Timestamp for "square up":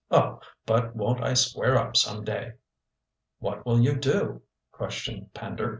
1.35-1.95